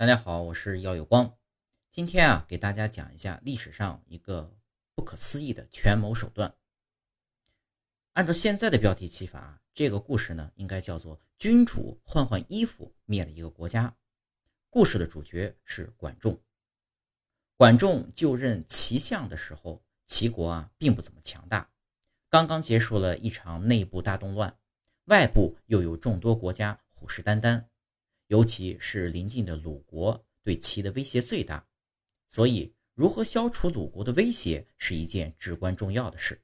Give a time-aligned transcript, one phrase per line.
[0.00, 1.36] 大家好，我是耀有光。
[1.90, 4.56] 今天啊，给大家讲一下历史上一个
[4.94, 6.54] 不可思议的权谋手段。
[8.14, 13.94] 按照现在的标题起法，这个故事呢，应该叫做“君主换换衣服灭了一个国家”。
[14.70, 16.40] 故事的主角是管仲。
[17.58, 21.70] 管仲就任齐相的时候，齐国啊，并不怎么强大，
[22.30, 24.58] 刚刚结束了一场内部大动乱，
[25.04, 27.66] 外部又有众多国家虎视眈眈。
[28.30, 31.66] 尤其是邻近的鲁国对齐的威胁最大，
[32.28, 36.40] 所以如何消除鲁国的威胁是一件至关重要的事。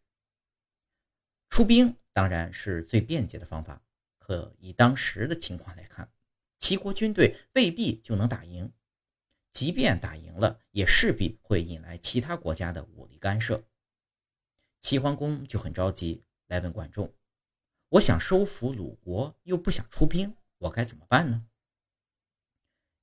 [1.49, 3.81] 出兵当然是最便捷的方法，
[4.19, 6.11] 可以当时的情况来看，
[6.59, 8.73] 齐国军队未必就能打赢，
[9.53, 13.65] 即便打赢了，也势必会引来其他国家的武力干涉。
[14.81, 17.15] 齐桓公就很着急，来问管仲
[17.91, 21.47] ：“我想收服鲁国，又不想出兵，我该怎么办呢？”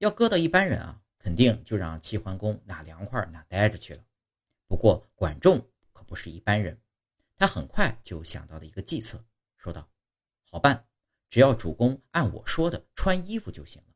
[0.03, 4.03] 要搁到一般人啊，肯定就让齐桓公哪凉快哪待着去了。
[4.67, 6.77] 不过管仲可不是一般人，
[7.37, 9.23] 他很快就想到了一个计策，
[9.55, 9.89] 说道
[10.51, 10.85] ：“好办，
[11.29, 13.93] 只要主公按我说的穿衣服就行了。”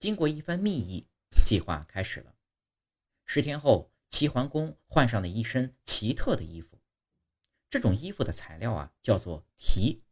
[0.00, 1.06] 经过一番密议，
[1.44, 2.34] 计划开始了。
[3.26, 6.80] 十天后，齐桓公换上了一身奇特的衣服。
[7.70, 10.02] 这种衣服的材料啊，叫做蹄，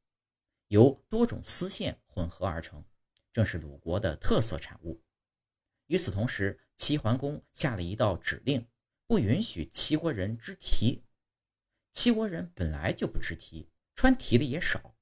[0.68, 2.84] 由多种丝线混合而成。
[3.32, 5.02] 正是鲁国的特色产物。
[5.86, 8.66] 与此同时，齐桓公下了一道指令，
[9.06, 11.04] 不允许齐国人织蹄。
[11.90, 14.96] 齐国人本来就不织蹄，穿蹄的也少，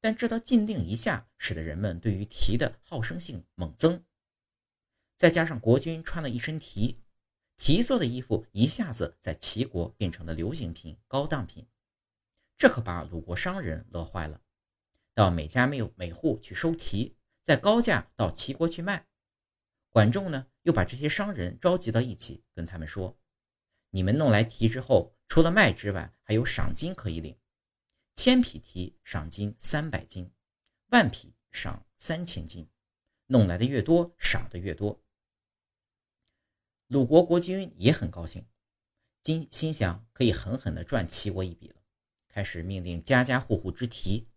[0.00, 4.04] 但这道禁令一下，使得人们对于蹄的好胜性猛增。
[5.16, 7.02] 再加上国君穿了一身蹄，
[7.56, 11.66] 蹄做的衣服一下子在齐国变成了流行品、高档品，
[12.56, 14.40] 这可把鲁国商人乐坏了，
[15.14, 17.17] 到每家每户去收提。
[17.48, 19.06] 在高价到齐国去卖，
[19.88, 23.18] 管仲呢又把这些商人召集到一起，跟他们说
[23.88, 27.38] ：“你们弄来蹄之后，除了卖之外，还有赏金可以领。
[28.14, 30.30] 千匹蹄赏金三百金，
[30.88, 32.68] 万匹赏三千金，
[33.28, 35.02] 弄来的越多，赏的越多。”
[36.88, 38.46] 鲁国国君也很高兴，
[39.22, 41.76] 今心想可以狠狠地赚齐国一笔了，
[42.28, 44.28] 开始命令家家户户织蹄。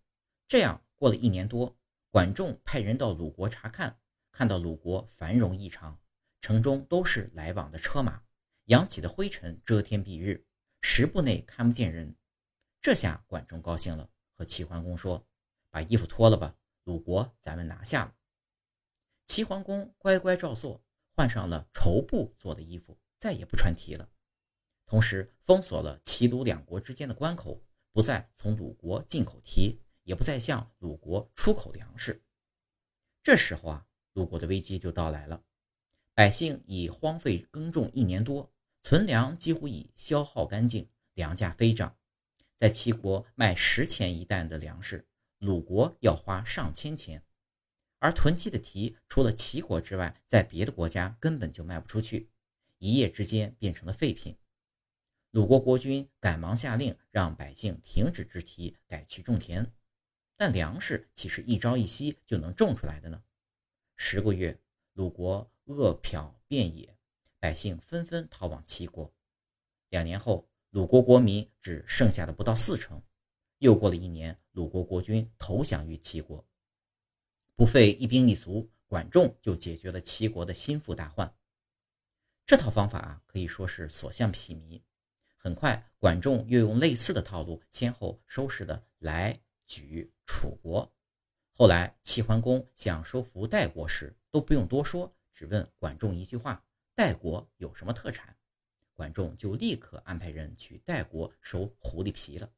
[0.47, 1.78] 这样过了一年多。
[2.12, 3.98] 管仲派人到鲁国查看，
[4.34, 5.98] 看到鲁国繁荣异常，
[6.42, 8.22] 城中都是来往的车马，
[8.66, 10.46] 扬起的灰尘遮天蔽日，
[10.82, 12.14] 十步内看不见人。
[12.82, 15.26] 这下管仲高兴了，和齐桓公说
[15.72, 18.14] ：“把衣服脱了吧，鲁国咱们拿下了。”
[19.26, 20.84] 齐桓公乖乖照做，
[21.16, 24.10] 换上了绸布做的衣服，再也不穿蹄了。
[24.86, 29.80] 同时封锁了齐鲁两国之间的关口，不再从鲁国进口蹄。
[30.03, 32.23] 也不再向鲁国出口粮食。
[33.23, 35.44] 这时候啊，鲁国的危机就到来了。
[36.13, 38.51] 百姓已荒废耕种一年多，
[38.81, 41.97] 存粮几乎已消耗干净，粮价飞涨。
[42.57, 45.07] 在齐国卖十钱一担的粮食，
[45.39, 47.23] 鲁国要花上千钱。
[48.00, 52.29] 而囤积的蹄，除了齐国之外，在别的国家根本就卖不出去，
[52.79, 54.35] 一夜之间变成了废品。
[55.29, 59.72] 鲁国国君赶忙下令，让百姓停止织蹄，改去种田。
[60.41, 63.22] 但粮食岂是一朝一夕就能种出来的呢？
[63.96, 64.59] 十个月，
[64.94, 66.97] 鲁国饿殍遍野，
[67.40, 69.13] 百姓纷纷逃往齐国。
[69.90, 73.03] 两年后，鲁国国民只剩下的不到四成。
[73.59, 76.44] 又过了一年，鲁国国君投降于齐国，
[77.56, 81.31] 不费一兵一卒，管仲就解决了齐国的心腹大患。
[82.47, 84.81] 这套方法啊，可以说是所向披靡。
[85.38, 89.40] 很快，管仲又用类似的套路，先后收拾的来。
[89.63, 90.90] 举楚国，
[91.52, 96.64] 后来齐桓公想收服代国时，都不用多说，只问管仲一句话
[96.96, 98.34] ：“代国有什么特产？”
[98.96, 102.50] 管仲就立刻安排人去代国收狐狸皮了。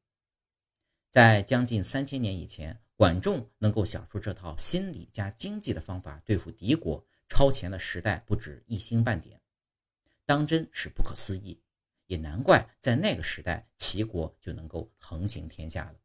[1.09, 9.41] 在将近三千年以前，管仲能够想出这套心理加经济的方法对付敌国，超前了时代不止一星半点，
[10.27, 11.59] 当真是不可思议。
[12.05, 15.95] 也难怪在那个时代，齐国就能够横行天下了。